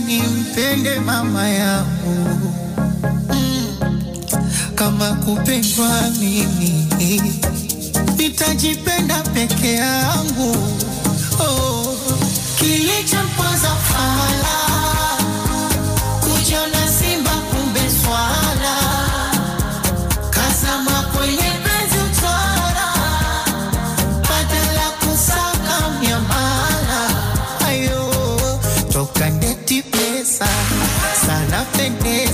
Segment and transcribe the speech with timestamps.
[0.00, 2.54] nimpende mama yangu.
[4.74, 6.86] Kama kupendwa mimi
[8.16, 10.56] nitajipenda peke yangu
[11.40, 11.96] oh.
[12.58, 14.67] Kilichomponza fala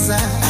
[0.07, 0.44] desire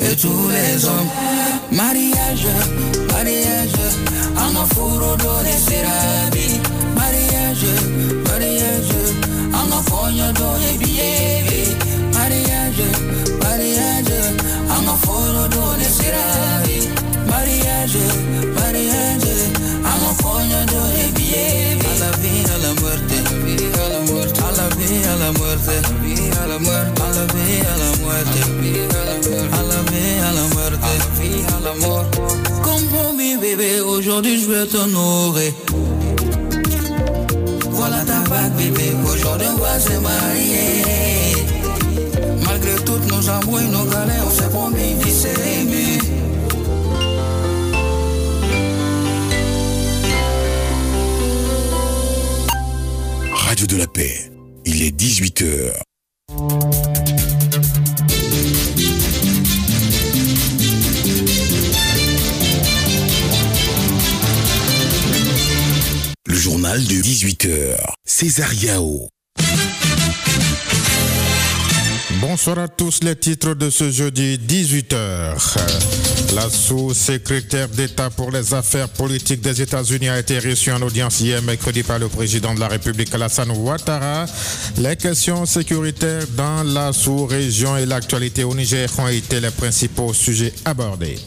[0.00, 1.10] et tous les hommes.
[1.70, 2.46] Mariage,
[3.12, 3.80] mariage,
[4.36, 6.60] en furo dore serabi.
[6.94, 7.70] Mariage,
[8.28, 8.94] mariage,
[9.54, 11.76] en fogno dore bievi.
[12.12, 12.88] Mariage,
[13.42, 14.18] mariage,
[14.68, 16.88] en furo dore serabi.
[17.26, 18.04] Mariage,
[18.58, 19.34] mariage,
[19.90, 21.86] en fogno dore bievi.
[21.94, 24.66] Alla via, alla morte, alla via, alla morte, alla
[25.12, 26.21] à la morte.
[34.12, 35.54] Aujourd'hui je vais t'honorer.
[37.70, 40.82] Voilà ta bague, bébé, aujourd'hui on va se marier.
[42.44, 45.98] Malgré toutes nos embrouilles, nos galères, on s'est promis de s'aimer.
[53.32, 54.30] Radio de la paix,
[54.66, 55.91] il est 18h.
[66.62, 67.76] De 18h.
[68.04, 69.08] César Yao.
[72.20, 75.56] Bonsoir à tous, les titres de ce jeudi 18h.
[76.36, 81.42] La sous-secrétaire d'État pour les affaires politiques des États-Unis a été reçue en audience hier
[81.42, 84.26] mercredi par le président de la République Alassane Ouattara.
[84.78, 90.54] Les questions sécuritaires dans la sous-région et l'actualité au Niger ont été les principaux sujets
[90.64, 91.18] abordés.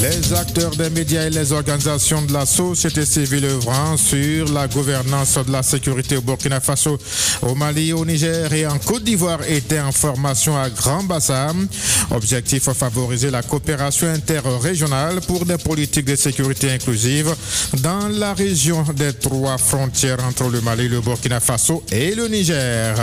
[0.00, 5.38] Les acteurs des médias et les organisations de la société civile œuvrant sur la gouvernance
[5.44, 6.98] de la sécurité au Burkina Faso,
[7.42, 11.66] au Mali, au Niger et en Côte d'Ivoire étaient en formation à Grand Bassam.
[12.12, 17.34] Objectif favoriser la coopération interrégionale pour des politiques de sécurité inclusive
[17.82, 22.94] dans la région des trois frontières entre le Mali, le Burkina Faso et le Niger.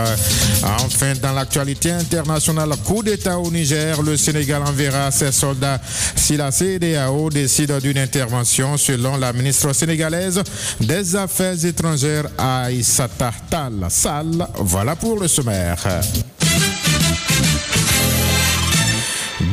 [0.84, 5.80] Enfin, dans l'actualité internationale, coup d'État au Niger, le Sénégal enverra ses soldats
[6.16, 10.42] si la CDAO décide d'une intervention selon la ministre sénégalaise
[10.80, 14.48] des Affaires étrangères Aïssata Tal Sall.
[14.60, 15.84] Voilà pour le sommaire.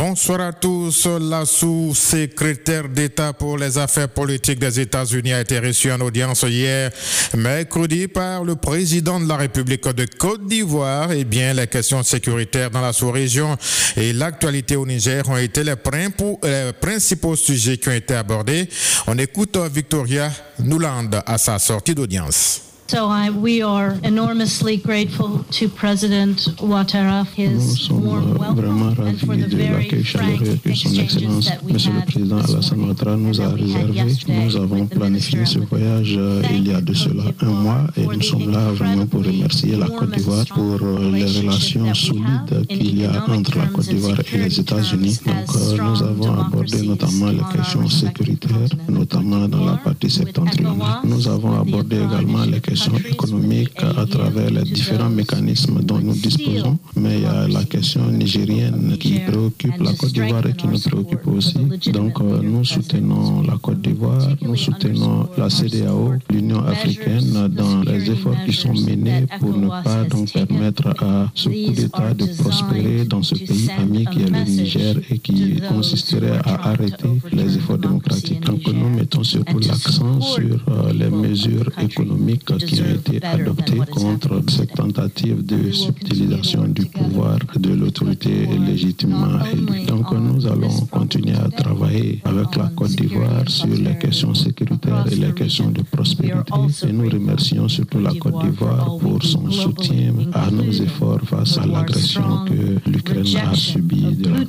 [0.05, 1.07] Bonsoir à tous.
[1.07, 6.91] La sous-secrétaire d'État pour les affaires politiques des États-Unis a été reçue en audience hier,
[7.37, 11.13] mercredi, par le président de la République de Côte d'Ivoire.
[11.13, 13.57] Eh bien, les questions sécuritaires dans la sous-région
[13.97, 18.69] et l'actualité au Niger ont été les, principaux sujets qui ont été abordés.
[19.07, 22.72] On écoute Victoria Nuland à sa sortie d'audience.
[22.93, 28.37] So I, we are enormously grateful to President Ouattara, his warm
[31.73, 34.03] Monsieur le Président Alassane Ouattara nous a réservé.
[34.29, 38.21] Nous avons planifié ce voyage euh, il y a de cela un mois et nous
[38.21, 43.07] sommes là vraiment pour remercier la Côte d'Ivoire pour euh, les relations solides qu'il y
[43.07, 45.19] a entre la Côte d'Ivoire et les États-Unis.
[45.25, 51.01] Donc euh, nous avons abordé notamment les questions sécuritaires, notamment dans la partie septentrionale.
[51.05, 56.79] Nous avons abordé également les questions économique à travers les différents mécanismes dont nous disposons,
[56.97, 60.79] mais il y a la question nigérienne qui préoccupe la Côte d'Ivoire et qui nous
[60.79, 61.55] préoccupe aussi.
[61.93, 68.11] Donc euh, nous soutenons la Côte d'Ivoire, nous soutenons la CDAO, l'Union africaine dans les
[68.11, 73.05] efforts qui sont menés pour ne pas donc permettre à ce coup d'État de prospérer
[73.05, 77.79] dans ce pays ami qui est le Niger et qui consisterait à arrêter les efforts
[77.79, 78.41] démocratiques.
[78.45, 84.43] Donc nous mettons surtout l'accent sur euh, les mesures économiques qui ont été adoptées contre
[84.49, 89.85] cette tentative de subtilisation du pouvoir de l'autorité légitimement élue.
[89.87, 95.17] Donc nous allons continuer à travailler avec la Côte d'Ivoire sur les questions sécuritaires et
[95.17, 96.53] les questions de prospérité.
[96.89, 101.67] Et nous remercions surtout la Côte d'Ivoire pour son soutien à nos efforts face à
[101.67, 104.45] l'agression que l'Ukraine a subie de la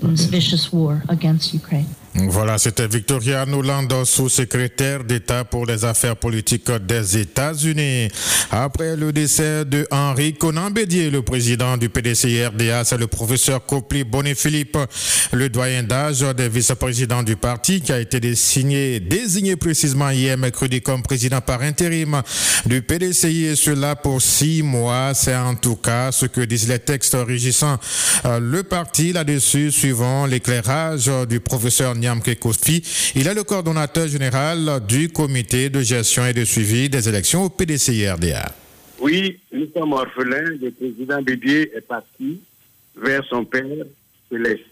[2.15, 8.09] voilà, c'était Victoria Nuland, sous-secrétaire d'État pour les affaires politiques des États-Unis.
[8.51, 14.03] Après le décès de Henri Conan Bédier, le président du PDCRDA, c'est le professeur Copli
[14.03, 14.77] Bonnet-Philippe,
[15.31, 20.81] le doyen d'âge des vice-présidents du parti, qui a été désigné, désigné précisément hier mercredi
[20.81, 22.21] comme président par intérim
[22.67, 25.13] du PDCI, et cela pour six mois.
[25.15, 27.79] C'est en tout cas ce que disent les textes régissant
[28.25, 31.95] euh, le parti là-dessus, suivant l'éclairage du professeur
[33.15, 37.49] il est le coordonnateur général du comité de gestion et de suivi des élections au
[37.49, 38.51] PDCI-RDA.
[38.99, 40.57] Oui, nous sommes orphelins.
[40.61, 42.41] Le président Bédier est parti
[42.95, 43.85] vers son père
[44.29, 44.65] céleste.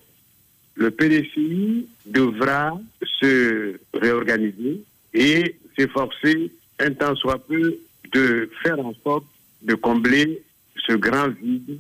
[0.76, 2.80] Le PDCI devra
[3.20, 4.82] se réorganiser
[5.14, 7.78] et s'efforcer un temps soit peu
[8.14, 9.26] de faire en sorte
[9.62, 10.42] de combler
[10.88, 11.78] ce grand vide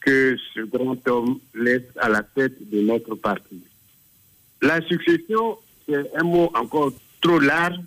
[0.00, 3.62] que ce grand homme laisse à la tête de notre parti.
[4.62, 7.80] La succession, c'est un mot encore trop large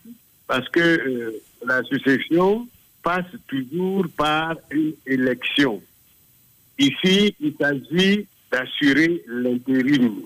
[0.45, 2.67] parce que euh, la succession
[3.01, 5.81] passe toujours par une élection.
[6.77, 10.23] Ici, il s'agit d'assurer l'intérim.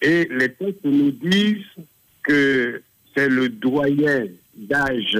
[0.00, 1.84] Et les textes nous disent
[2.22, 2.82] que
[3.14, 4.26] c'est le doyen
[4.56, 5.18] d'âge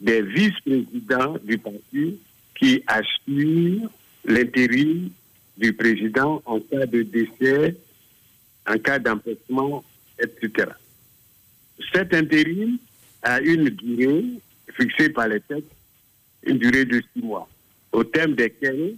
[0.00, 2.18] des vice-présidents du parti
[2.54, 3.90] qui assure
[4.24, 5.10] l'intérim
[5.58, 7.76] du président en cas de décès,
[8.68, 9.82] en cas d'empêchement
[10.18, 10.70] etc.
[11.92, 12.78] Cet intérim
[13.22, 14.24] a une durée
[14.76, 15.70] fixée par les textes,
[16.44, 17.48] une durée de six mois,
[17.92, 18.94] au terme desquels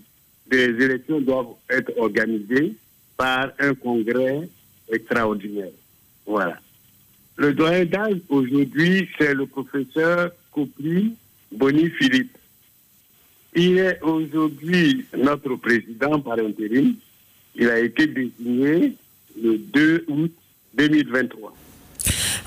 [0.49, 2.75] des élections doivent être organisées
[3.17, 4.49] par un congrès
[4.91, 5.71] extraordinaire.
[6.27, 6.61] Voilà.
[7.37, 11.15] Le doyen d'âge aujourd'hui, c'est le professeur Copli
[11.53, 12.37] Boni Philippe.
[13.55, 16.95] Il est aujourd'hui notre président par intérim.
[17.55, 18.95] Il a été désigné
[19.41, 20.33] le 2 août
[20.77, 21.66] 2023.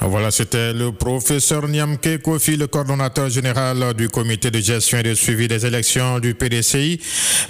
[0.02, 5.14] Voilà, c'était le professeur Niamke Kofi, le coordonnateur général du comité de gestion et de
[5.14, 7.02] suivi des élections du PDCI,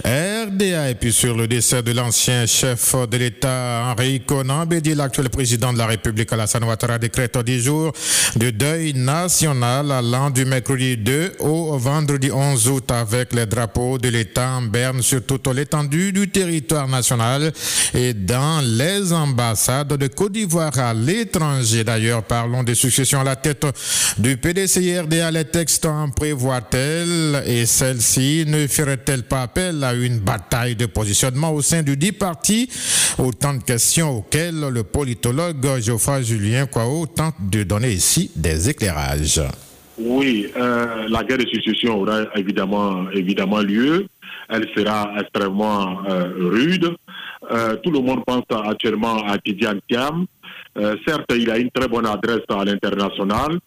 [0.03, 0.89] RDA.
[0.89, 5.71] Et puis sur le décès de l'ancien chef de l'État, Henri Conan Bédi, l'actuel président
[5.71, 7.93] de la République, Alassane Ouattara, décrète 10 jours
[8.35, 14.09] de deuil national allant du mercredi 2 au vendredi 11 août avec les drapeaux de
[14.09, 17.51] l'État en berne sur toute l'étendue du territoire national
[17.93, 23.35] et dans les ambassades de Côte d'Ivoire à l'étranger d'ailleurs Parlons des successions à la
[23.35, 23.67] tête
[24.17, 25.29] du PDCRDA.
[25.29, 31.51] Les textes en prévoient-elles et celle-ci ne ferait-elle pas appel à une bataille de positionnement
[31.51, 32.69] au sein du dit parti?
[33.17, 39.41] Autant de questions auxquelles le politologue Geoffroy Julien Kwao tente de donner ici des éclairages.
[39.97, 44.07] Oui, euh, la guerre de succession aura évidemment, évidemment lieu.
[44.47, 46.95] Elle sera extrêmement euh, rude.
[47.51, 50.25] Euh, tout le monde pense actuellement à Tidiane Thiam.
[50.77, 53.59] Euh, certes, il a une très bonne adresse à l'international,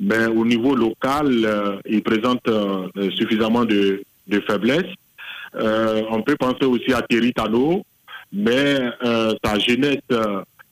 [0.00, 4.02] mais au niveau local, euh, il présente euh, suffisamment de,
[4.46, 4.94] faiblesses.
[5.54, 7.82] on peut penser aussi à Thierry Tano,
[8.30, 8.78] mais
[9.42, 10.06] sa jeunesse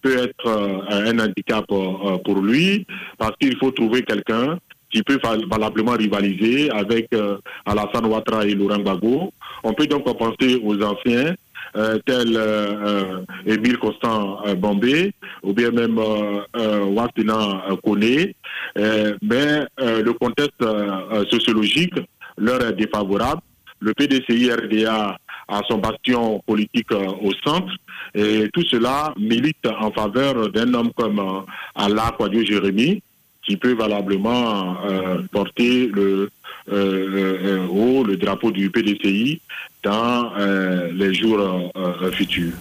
[0.02, 0.46] peut être
[0.90, 4.58] un handicap pour lui parce qu'il faut trouver quelqu'un
[4.90, 5.18] qui peut
[5.50, 7.08] valablement rivaliser avec
[7.64, 9.32] Alassane Ouattara et Laurent Gbagbo.
[9.62, 11.34] On peut donc penser aux anciens
[12.04, 18.32] tels euh, Émile Constant Bombé ou bien même Wassina Kone.
[18.76, 20.64] mais le contexte
[21.30, 21.94] sociologique
[22.38, 23.42] leur est défavorable.
[23.80, 25.18] Le PDCI-RDA
[25.48, 27.72] a son bastion politique au centre
[28.14, 33.02] et tout cela milite en faveur d'un homme comme Allah Kwadio Jérémy
[33.46, 36.30] qui peut valablement euh, porter le,
[36.72, 39.40] euh, euh, haut le drapeau du PDCI
[39.86, 42.54] dans euh, les jours euh, futurs.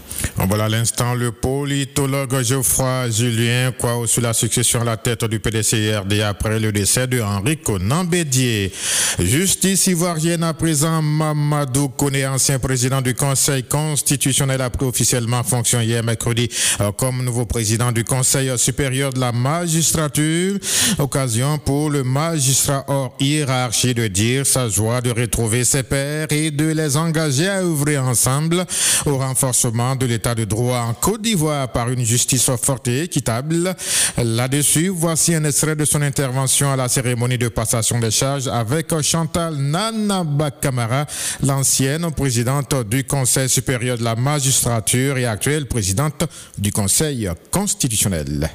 [0.47, 6.21] Voilà l'instant le politologue Geoffroy Julien quoi sur la succession à la tête du PDCRD
[6.21, 8.71] après le décès de Henri Conan Bédier.
[9.17, 15.81] Justice ivoirienne à présent, Mamadou Kone, ancien président du Conseil constitutionnel, a pris officiellement fonction
[15.81, 16.47] hier mercredi
[16.81, 20.59] euh, comme nouveau président du Conseil supérieur de la magistrature.
[20.99, 26.51] Occasion pour le magistrat hors hiérarchie de dire sa joie de retrouver ses pairs et
[26.51, 28.65] de les engager engagé à œuvrer ensemble
[29.05, 33.73] au renforcement de l'état de droit en Côte d'Ivoire par une justice forte et équitable.
[34.17, 38.93] Là-dessus, voici un extrait de son intervention à la cérémonie de passation des charges avec
[39.01, 41.05] Chantal Nanaba Kamara,
[41.41, 46.25] l'ancienne présidente du Conseil supérieur de la magistrature et actuelle présidente
[46.57, 48.49] du Conseil constitutionnel.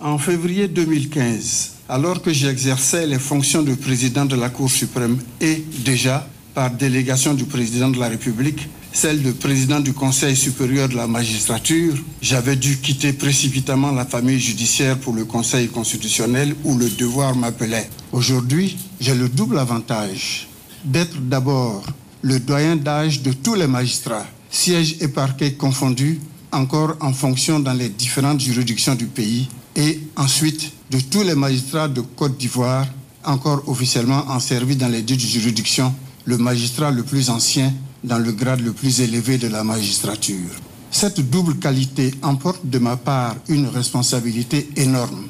[0.00, 5.64] En février 2015, alors que j'exerçais les fonctions de président de la Cour suprême et
[5.84, 6.28] déjà
[6.58, 11.06] par délégation du président de la République, celle de président du Conseil supérieur de la
[11.06, 17.36] magistrature, j'avais dû quitter précipitamment la famille judiciaire pour le Conseil constitutionnel où le devoir
[17.36, 17.88] m'appelait.
[18.10, 20.48] Aujourd'hui, j'ai le double avantage
[20.84, 21.84] d'être d'abord
[22.22, 26.18] le doyen d'âge de tous les magistrats, sièges et parquets confondus,
[26.50, 31.86] encore en fonction dans les différentes juridictions du pays, et ensuite de tous les magistrats
[31.86, 32.88] de Côte d'Ivoire,
[33.22, 35.94] encore officiellement en service dans les dites juridictions
[36.28, 37.72] le magistrat le plus ancien
[38.04, 40.50] dans le grade le plus élevé de la magistrature.
[40.90, 45.28] Cette double qualité emporte de ma part une responsabilité énorme.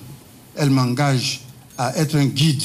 [0.57, 1.43] Elle m'engage
[1.79, 2.65] à être un guide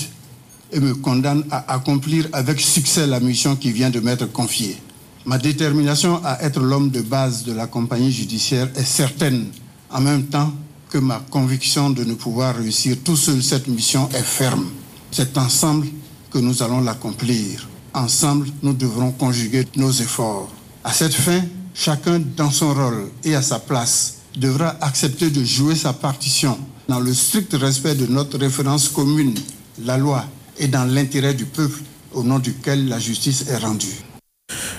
[0.72, 4.78] et me condamne à accomplir avec succès la mission qui vient de m'être confiée.
[5.26, 9.46] Ma détermination à être l'homme de base de la compagnie judiciaire est certaine,
[9.92, 10.52] en même temps
[10.90, 14.66] que ma conviction de ne pouvoir réussir tout seul cette mission est ferme.
[15.12, 15.86] C'est ensemble
[16.32, 17.68] que nous allons l'accomplir.
[17.94, 20.52] Ensemble, nous devrons conjuguer nos efforts.
[20.84, 21.42] À cette fin,
[21.74, 26.58] chacun dans son rôle et à sa place devra accepter de jouer sa partition
[26.88, 29.36] dans le strict respect de notre référence commune,
[29.86, 30.26] la loi,
[30.58, 31.82] et dans l'intérêt du peuple
[32.14, 34.04] au nom duquel la justice est rendue.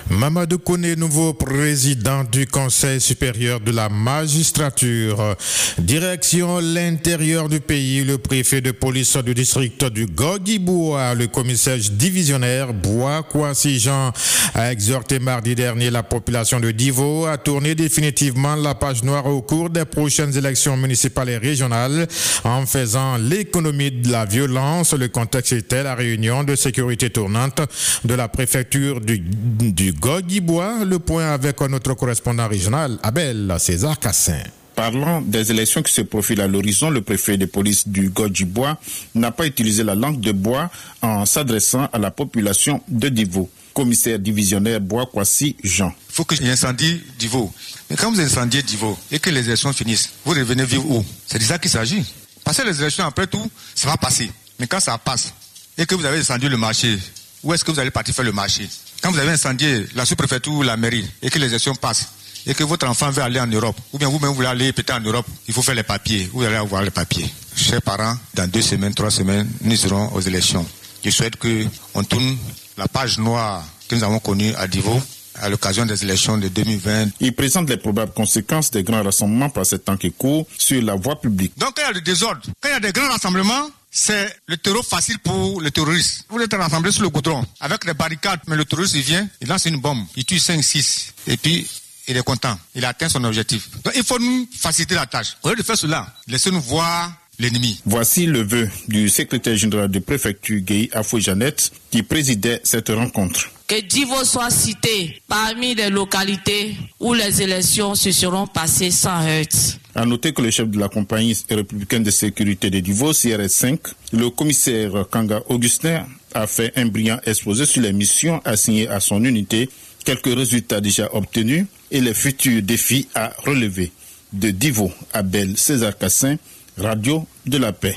[0.09, 5.35] Mamadou Kone, nouveau président du Conseil supérieur de la magistrature.
[5.79, 12.71] Direction l'intérieur du pays, le préfet de police du district du Gogiboua, le commissaire divisionnaire
[12.71, 14.13] Bois Kwasi Jean
[14.53, 19.41] a exhorté mardi dernier la population de Divo à tourner définitivement la page noire au
[19.41, 22.07] cours des prochaines élections municipales et régionales
[22.43, 24.93] en faisant l'économie de la violence.
[24.93, 27.59] Le contexte était la réunion de sécurité tournante
[28.05, 30.85] de la préfecture du, du Gogibois.
[30.85, 34.39] Le point avec notre correspondant régional, Abel César Cassin.
[34.75, 38.77] Parlant des élections qui se profilent à l'horizon, le préfet de police du Gogibois
[39.13, 40.69] n'a pas utilisé la langue de bois
[41.01, 43.49] en s'adressant à la population de Divo.
[43.73, 45.93] Commissaire divisionnaire Bois Kwasi Jean.
[46.09, 47.53] Il faut que incendie Divo.
[47.89, 51.05] Mais quand vous incendiez Divo et que les élections finissent, vous revenez vivre où?
[51.27, 52.05] C'est de ça qu'il s'agit.
[52.43, 54.29] Passer les élections, après tout, ça va passer.
[54.59, 55.33] Mais quand ça passe
[55.77, 56.97] et que vous avez incendié le marché,
[57.43, 58.69] où est-ce que vous allez partir faire le marché?
[59.05, 62.07] Quand vous avez incendié la sous-préfecture ou la mairie et que les élections passent
[62.47, 64.99] et que votre enfant veut aller en Europe, ou bien vous-même voulez aller peut-être en
[64.99, 67.31] Europe, il faut faire les papiers, vous allez avoir les papiers.
[67.55, 70.65] Chers parents, dans deux semaines, trois semaines, nous serons aux élections.
[71.03, 72.35] Je souhaite qu'on tourne
[72.79, 74.99] la page noire que nous avons connue à Divo
[75.35, 77.09] à l'occasion des élections de 2020.
[77.19, 80.95] Il présente les probables conséquences des grands rassemblements par ce temps qui court sur la
[80.95, 81.53] voie publique.
[81.59, 84.29] Donc quand il y a le désordre, quand il y a des grands rassemblements, c'est
[84.47, 86.25] le terreau facile pour les terroristes.
[86.27, 89.47] Vous êtes rassemblés sur le goudron avec des barricades, mais le terroriste il vient, il
[89.47, 91.65] lance une bombe, il tue 5, 6, et puis
[92.09, 93.69] il est content, il atteint son objectif.
[93.83, 95.37] Donc il faut nous faciliter la tâche.
[95.43, 97.09] Au lieu de faire cela, laissez-nous voir
[97.39, 97.81] l'ennemi.
[97.85, 103.49] Voici le vœu du secrétaire général de préfecture Gay Afou Jeannette qui présidait cette rencontre.
[103.67, 109.79] Que Divo soit cité parmi les localités où les élections se seront passées sans heurts.
[109.95, 113.79] À noter que le chef de la compagnie républicaine de sécurité de Divo, CRS5,
[114.13, 116.05] le commissaire Kanga Augustin,
[116.35, 119.67] a fait un brillant exposé sur les missions assignées à son unité,
[120.03, 123.91] quelques résultats déjà obtenus et les futurs défis à relever.
[124.31, 126.35] De Divo, Abel César Cassin,
[126.77, 127.95] Radio de la Paix.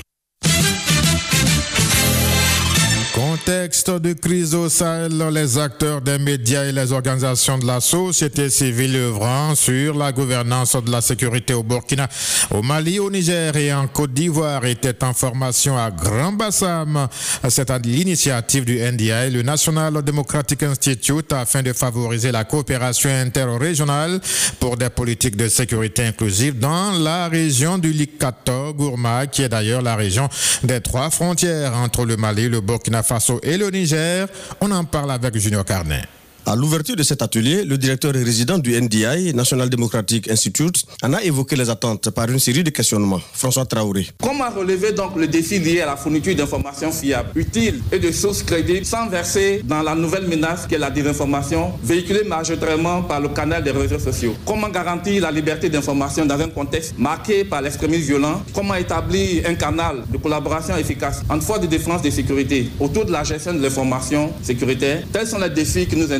[3.45, 8.49] Contexte de crise au Sahel, les acteurs des médias et les organisations de la société
[8.49, 12.09] civile œuvrant sur la gouvernance de la sécurité au Burkina,
[12.51, 17.07] au Mali, au Niger et en Côte d'Ivoire étaient en formation à Grand Bassam.
[17.47, 24.19] C'est à l'initiative du NDI, le National Democratic Institute, afin de favoriser la coopération interrégionale
[24.59, 29.81] pour des politiques de sécurité inclusive dans la région du Likato Gourma, qui est d'ailleurs
[29.81, 30.27] la région
[30.63, 34.27] des trois frontières entre le Mali, le Burkina Faso et le Niger.
[34.61, 36.03] On en parle avec Junior Carnet.
[36.45, 41.13] À l'ouverture de cet atelier, le directeur et résident du NDI, National Democratic Institute, en
[41.13, 43.21] a évoqué les attentes par une série de questionnements.
[43.33, 44.07] François Traoré.
[44.21, 48.41] Comment relever donc le défi lié à la fourniture d'informations fiables, utiles et de sources
[48.41, 53.63] crédibles sans verser dans la nouvelle menace qu'est la désinformation véhiculée majoritairement par le canal
[53.63, 54.33] des réseaux sociaux?
[54.45, 58.41] Comment garantir la liberté d'information dans un contexte marqué par l'extrémisme violent?
[58.55, 63.05] Comment établir un canal de collaboration efficace entre forces de défense et de sécurité autour
[63.05, 65.03] de la gestion de l'information sécuritaire?
[65.11, 66.11] Tels sont les défis qui nous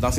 [0.00, 0.10] dans.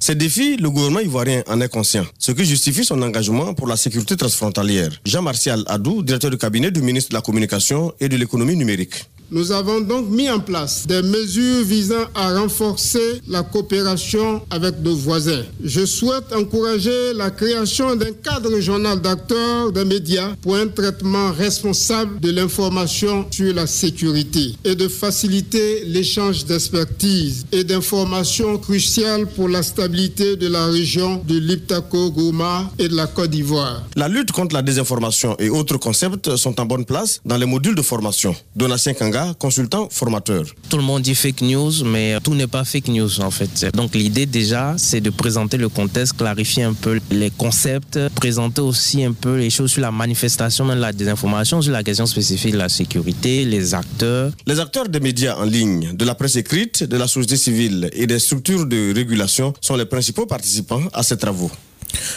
[0.00, 3.76] Ces défis, le gouvernement ivoirien en est conscient, ce qui justifie son engagement pour la
[3.76, 4.90] sécurité transfrontalière.
[5.04, 9.04] Jean-Martial Adou, directeur de cabinet du ministre de la Communication et de l'économie numérique.
[9.30, 14.94] Nous avons donc mis en place des mesures visant à renforcer la coopération avec nos
[14.96, 15.42] voisins.
[15.62, 22.18] Je souhaite encourager la création d'un cadre régional d'acteurs des médias pour un traitement responsable
[22.20, 29.62] de l'information sur la sécurité et de faciliter l'échange d'expertise et d'informations cruciales pour la
[29.62, 33.82] stabilité de la région de l'Iptako, Goma et de la Côte d'Ivoire.
[33.94, 37.74] La lutte contre la désinformation et autres concepts sont en bonne place dans les modules
[37.74, 38.34] de formation.
[38.56, 40.44] Donatien Kanga consultant formateur.
[40.68, 43.66] Tout le monde dit fake news, mais tout n'est pas fake news en fait.
[43.74, 49.04] Donc l'idée déjà, c'est de présenter le contexte, clarifier un peu les concepts, présenter aussi
[49.04, 52.58] un peu les choses sur la manifestation de la désinformation, sur la question spécifique de
[52.58, 54.32] la sécurité, les acteurs.
[54.46, 58.06] Les acteurs des médias en ligne, de la presse écrite, de la société civile et
[58.06, 61.50] des structures de régulation sont les principaux participants à ces travaux.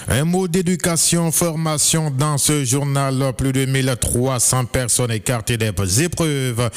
[0.08, 3.34] Un mot d'éducation, formation dans ce journal.
[3.38, 5.72] Plus de 1300 personnes écartées des
[6.04, 6.70] épreuves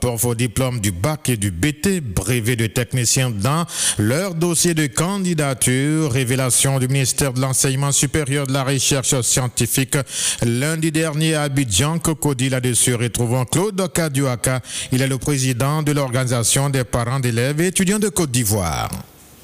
[0.00, 3.66] pour vos diplômes du bac et du BT, brevet de technicien dans
[3.98, 6.12] leur dossier de candidature.
[6.12, 9.96] Révélation du ministère de l'Enseignement supérieur de la Recherche scientifique
[10.42, 11.98] lundi dernier à Abidjan.
[11.98, 14.60] Cocody là-dessus retrouvons Claude Kaduaka.
[14.92, 18.90] Il est le président de l'organisation des parents d'élèves et étudiants de Côte d'Ivoire.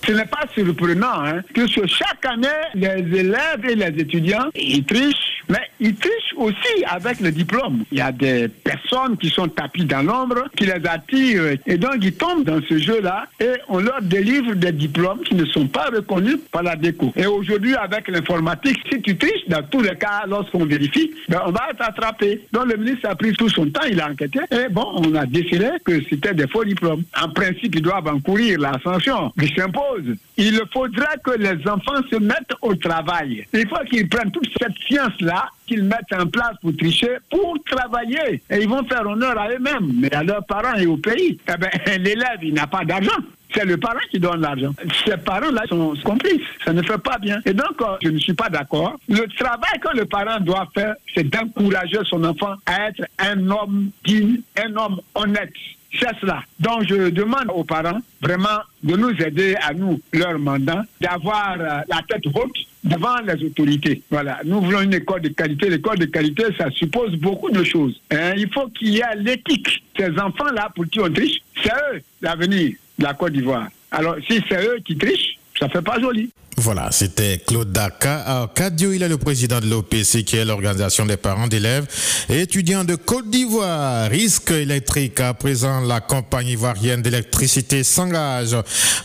[0.07, 5.36] Ce n'est pas surprenant hein, que chaque année, les élèves et les étudiants, ils trichent,
[5.49, 7.85] mais ils trichent aussi avec le diplôme.
[7.93, 11.97] Il y a des personnes qui sont tapis dans l'ombre, qui les attirent, et donc
[12.03, 15.89] ils tombent dans ce jeu-là, et on leur délivre des diplômes qui ne sont pas
[15.93, 17.13] reconnus par la déco.
[17.17, 21.51] Et aujourd'hui, avec l'informatique, si tu triches, dans tous les cas, lorsqu'on vérifie, ben, on
[21.51, 22.43] va t'attraper.
[22.53, 25.27] Donc le ministre a pris tout son temps, il a enquêté, et bon, on a
[25.27, 27.03] décidé que c'était des faux diplômes.
[27.21, 32.17] En principe, ils doivent encourir la sanction qui s'impose il faudra que les enfants se
[32.17, 33.47] mettent au travail.
[33.53, 35.36] Il faut qu'ils prennent toute cette science-là,
[35.67, 38.43] qu'ils mettent en place pour tricher, pour travailler.
[38.51, 41.39] Et ils vont faire honneur à eux-mêmes, mais à leurs parents et au pays.
[41.49, 41.71] Eh ben,
[42.03, 43.19] l'élève, il n'a pas d'argent.
[43.55, 44.75] C'est le parent qui donne l'argent.
[45.05, 46.43] Ces parents-là sont complices.
[46.65, 47.41] Ça ne fait pas bien.
[47.47, 48.99] Et donc, euh, je ne suis pas d'accord.
[49.09, 53.91] Le travail que le parent doit faire, c'est d'encourager son enfant à être un homme
[54.05, 55.53] digne, un homme honnête.
[55.99, 56.43] C'est cela.
[56.61, 61.81] Donc, je demande aux parents vraiment de nous aider à nous, leur mandat, d'avoir euh,
[61.89, 64.03] la tête haute devant les autorités.
[64.11, 64.41] Voilà.
[64.45, 65.69] Nous voulons une école de qualité.
[65.69, 68.01] L'école de qualité, ça suppose beaucoup de choses.
[68.11, 68.35] Hein.
[68.37, 69.83] Il faut qu'il y ait l'éthique.
[69.99, 73.69] Ces enfants-là, pour qui on triche, c'est eux l'avenir de la Côte d'Ivoire.
[73.91, 76.31] Alors, si c'est eux qui trichent, ça fait pas joli.
[76.59, 78.49] Voilà, c'était Claude Daka.
[78.55, 81.87] Cadio, il est le président de l'OPC, qui est l'organisation des parents d'élèves
[82.31, 84.09] et étudiants de Côte d'Ivoire.
[84.09, 85.21] Risque électrique.
[85.21, 88.57] À présent, la compagnie ivoirienne d'électricité s'engage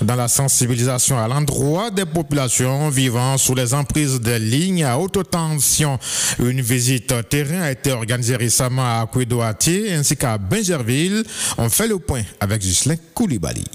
[0.02, 5.30] dans la sensibilisation à l'endroit des populations vivant sous les emprises des lignes à haute
[5.30, 6.00] tension.
[6.40, 11.24] Une visite terrain a été organisée récemment à Kouedouati ainsi qu'à Benjerville.
[11.58, 13.66] On fait le point avec Ghislain Koulibaly.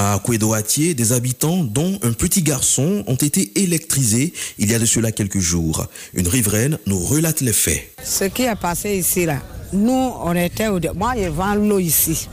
[0.00, 4.86] À Kouédoatier, des habitants, dont un petit garçon, ont été électrisés il y a de
[4.86, 5.86] cela quelques jours.
[6.14, 7.90] Une riveraine nous relate les faits.
[8.04, 10.94] Ce qui est passé ici, là, nous, on était au dehors.
[10.94, 12.28] Moi, je vends l'eau ici.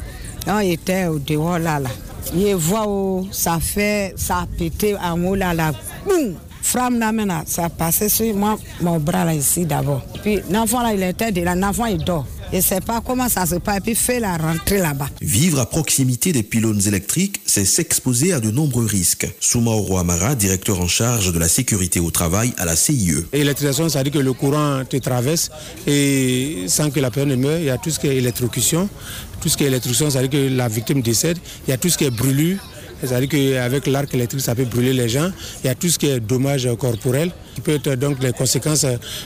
[0.46, 1.90] On était au dehors, là, là.
[2.36, 5.74] Je vois où ça fait, ça a pété en haut, là, là.
[6.06, 6.36] Boum!
[6.66, 10.02] Fram là maintenant, ça a passé sur moi, mon bras là ici d'abord.
[10.24, 12.26] Puis l'enfant là, il était de là, l'enfant il dort.
[12.52, 15.10] Je ne sais pas comment ça se passe, et puis fait la rentrée là-bas.
[15.22, 19.28] Vivre à proximité des pylônes électriques, c'est s'exposer à de nombreux risques.
[19.40, 23.26] Soumaoro Amara, directeur en charge de la sécurité au travail à la CIE.
[23.32, 25.52] L'électrocution, ça veut dire que le courant te traverse
[25.86, 28.90] et sans que la personne ne meure, il y a tout ce qui est électrocution.
[29.42, 31.38] Tout ce qui est électrocution, ça veut dire que la victime décède.
[31.68, 32.58] Il y a tout ce qui est brûlure.
[33.04, 35.30] C'est-à-dire qu'avec l'arc électrique, ça peut brûler les gens.
[35.64, 38.86] Il y a tout ce qui est dommage corporel, qui peut être donc les conséquences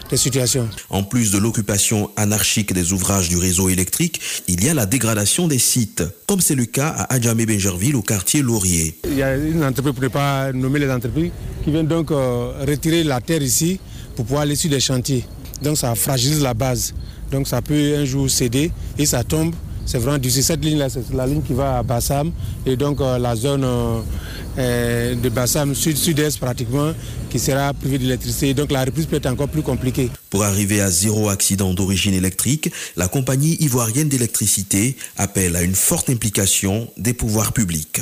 [0.10, 0.68] des situations.
[0.90, 5.48] En plus de l'occupation anarchique des ouvrages du réseau électrique, il y a la dégradation
[5.48, 9.00] des sites, comme c'est le cas à Adjamé Benjerville au quartier Laurier.
[9.06, 11.32] Il y a une entreprise, pour ne pas nommer les entreprises,
[11.64, 13.80] qui vient donc euh, retirer la terre ici
[14.16, 15.26] pour pouvoir aller sur des chantiers.
[15.62, 16.94] Donc ça fragilise la base.
[17.32, 19.54] Donc ça peut un jour céder et ça tombe
[19.90, 22.32] c'est vraiment du cette ligne-là, c'est la ligne qui va à Bassam
[22.64, 26.94] et donc euh, la zone euh, de Bassam sud-sud-est pratiquement
[27.32, 28.54] qui sera privée d'électricité.
[28.54, 30.12] Donc la reprise peut être encore plus compliquée.
[30.30, 36.12] Pour arriver à zéro accident d'origine électrique, la compagnie ivoirienne d'électricité appelle à une forte
[36.12, 38.02] implication des pouvoirs publics.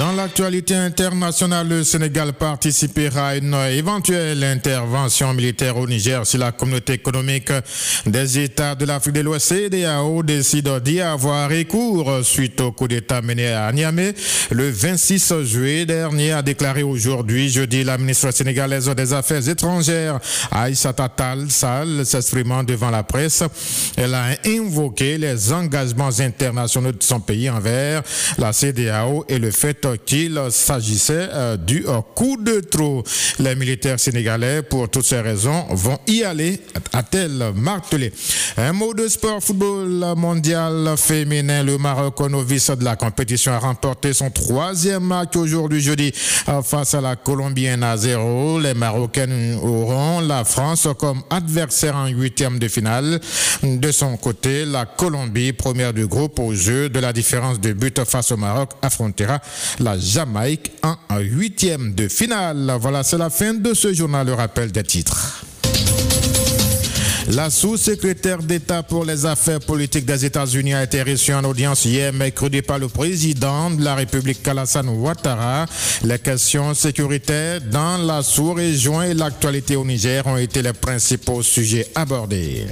[0.00, 6.52] Dans l'actualité internationale, le Sénégal participera à une éventuelle intervention militaire au Niger si la
[6.52, 7.52] communauté économique
[8.06, 13.20] des États de l'Afrique de l'Ouest, CDAO, décide d'y avoir recours suite au coup d'État
[13.20, 14.14] mené à Niamey.
[14.50, 20.18] Le 26 juillet dernier a déclaré aujourd'hui, jeudi, la ministre sénégalaise des Affaires étrangères,
[20.50, 23.44] Aïssata Tal Sal, s'exprimant devant la presse.
[23.98, 28.02] Elle a invoqué les engagements internationaux de son pays envers
[28.38, 33.02] la CDAO et le fait qu'il s'agissait euh, du euh, coup de trop.
[33.38, 36.60] Les militaires sénégalais, pour toutes ces raisons, vont y aller,
[36.92, 38.12] a-t-elle martelé.
[38.56, 41.62] Un mot de sport football mondial féminin.
[41.62, 46.12] Le Maroc, novice de la compétition, a remporté son troisième match aujourd'hui jeudi
[46.48, 48.58] euh, face à la Colombienne à zéro.
[48.58, 53.20] Les Marocaines auront la France comme adversaire en huitième de finale.
[53.62, 58.04] De son côté, la Colombie, première du groupe au jeu de la différence de but
[58.04, 59.40] face au Maroc, affrontera
[59.80, 62.76] la Jamaïque en huitième de finale.
[62.80, 65.44] Voilà, c'est la fin de ce journal, le rappel des titres.
[67.32, 72.12] La sous-secrétaire d'État pour les affaires politiques des États-Unis a été reçue en audience hier
[72.12, 75.66] mercredi par le président de la République Alassane Ouattara.
[76.02, 81.86] Les questions sécuritaires dans la sous-région et l'actualité au Niger ont été les principaux sujets
[81.94, 82.66] abordés.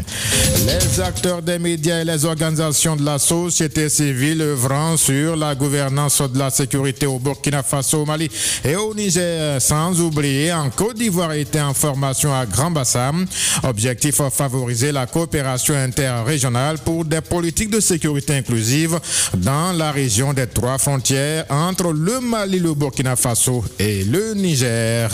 [0.67, 6.21] Les acteurs des médias et les organisations de la société civile œuvrant sur la gouvernance
[6.21, 8.29] de la sécurité au Burkina Faso, au Mali
[8.65, 13.25] et au Niger, sans oublier en Côte d'Ivoire été en formation à Grand Bassam.
[13.63, 18.99] Objectif favoriser la coopération interrégionale pour des politiques de sécurité inclusive
[19.37, 25.11] dans la région des trois frontières entre le Mali, le Burkina Faso et le Niger.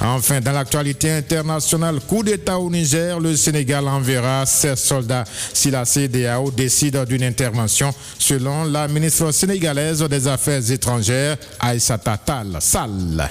[0.00, 5.84] Enfin, dans l'actualité internationale, coup d'État au Niger, le Sénégal enverra ses soldats si la
[5.84, 13.28] CDAO décide d'une intervention, selon la ministre sénégalaise des Affaires étrangères, Aïssata Tal Sall.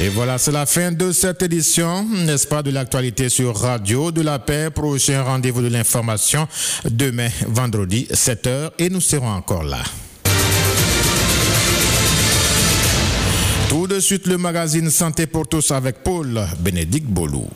[0.00, 4.22] Et voilà, c'est la fin de cette édition, n'est-ce pas, de l'actualité sur Radio de
[4.22, 4.70] la Paix.
[4.70, 6.46] Prochain rendez-vous de l'information
[6.84, 9.82] demain, vendredi, 7h, et nous serons encore là.
[13.68, 17.48] Tout de suite, le magazine Santé pour tous avec Paul Bénédicte Bolou.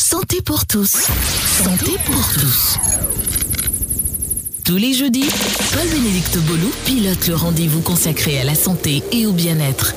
[0.00, 0.92] Santé pour tous.
[1.64, 2.78] Santé pour tous.
[4.64, 5.28] Tous les jeudis,
[5.72, 9.88] Paul-Bénédicte Bolou pilote le rendez-vous consacré à la santé et au bien-être.